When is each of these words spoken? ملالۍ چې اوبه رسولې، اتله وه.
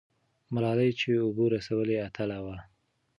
ملالۍ 0.53 0.91
چې 0.99 1.09
اوبه 1.23 1.45
رسولې، 1.55 1.97
اتله 2.07 2.37
وه. 2.45 2.57